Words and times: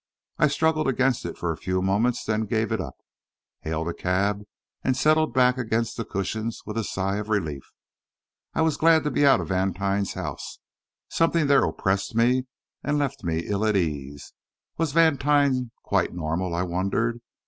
I 0.39 0.47
struggled 0.47 0.87
against 0.87 1.27
it 1.27 1.37
for 1.37 1.51
a 1.51 1.57
few 1.57 1.79
moments, 1.79 2.23
then 2.23 2.47
gave 2.47 2.71
it 2.71 2.81
up, 2.81 2.95
hailed 3.59 3.87
a 3.87 3.93
cab, 3.93 4.41
and 4.83 4.97
settled 4.97 5.31
back 5.31 5.59
against 5.59 5.95
the 5.95 6.03
cushions 6.03 6.63
with 6.65 6.75
a 6.75 6.83
sigh 6.83 7.17
of 7.17 7.29
relief. 7.29 7.61
I 8.55 8.63
was 8.63 8.77
glad 8.77 9.03
to 9.03 9.11
be 9.11 9.27
out 9.27 9.41
of 9.41 9.49
Vantine's 9.49 10.13
house; 10.15 10.57
something 11.07 11.45
there 11.45 11.63
oppressed 11.63 12.15
me 12.15 12.47
and 12.83 12.97
left 12.97 13.23
me 13.23 13.41
ill 13.45 13.63
at 13.63 13.77
ease. 13.77 14.33
Was 14.75 14.91
Vantine 14.91 15.69
quite 15.83 16.15
normal, 16.15 16.55
I 16.55 16.63
wondered? 16.63 17.21